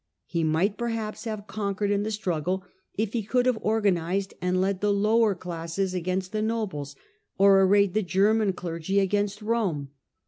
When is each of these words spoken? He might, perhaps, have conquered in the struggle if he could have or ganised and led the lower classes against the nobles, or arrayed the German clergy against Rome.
He 0.25 0.43
might, 0.43 0.79
perhaps, 0.79 1.25
have 1.25 1.45
conquered 1.45 1.91
in 1.91 2.01
the 2.01 2.09
struggle 2.09 2.63
if 2.95 3.13
he 3.13 3.21
could 3.21 3.45
have 3.45 3.59
or 3.61 3.81
ganised 3.83 4.33
and 4.41 4.59
led 4.59 4.81
the 4.81 4.91
lower 4.91 5.35
classes 5.35 5.93
against 5.93 6.31
the 6.31 6.41
nobles, 6.41 6.95
or 7.37 7.61
arrayed 7.61 7.93
the 7.93 8.01
German 8.01 8.53
clergy 8.53 8.99
against 8.99 9.43
Rome. 9.43 9.91